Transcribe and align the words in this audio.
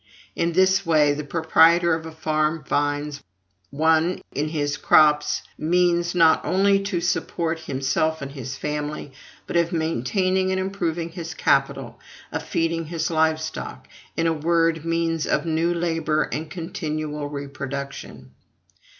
In 0.35 0.53
this 0.53 0.83
way, 0.83 1.13
the 1.13 1.23
proprietor 1.23 1.93
of 1.93 2.07
a 2.07 2.11
farm 2.11 2.63
finds: 2.63 3.21
1. 3.69 4.19
In 4.33 4.47
his 4.47 4.75
crops, 4.75 5.43
means, 5.59 6.15
not 6.15 6.43
only 6.43 6.81
of 6.91 7.03
supporting 7.03 7.65
himself 7.65 8.19
and 8.19 8.31
his 8.31 8.57
family, 8.57 9.11
but 9.45 9.55
of 9.55 9.71
maintaining 9.71 10.49
and 10.49 10.59
improving 10.59 11.09
his 11.09 11.35
capital, 11.35 11.99
of 12.31 12.41
feeding 12.41 12.85
his 12.85 13.11
live 13.11 13.39
stock 13.39 13.87
in 14.17 14.25
a 14.25 14.33
word, 14.33 14.83
means 14.85 15.27
of 15.27 15.45
new 15.45 15.71
labor 15.71 16.23
and 16.23 16.49
continual 16.49 17.27
reproduction; 17.29 18.31
2. 18.79 18.87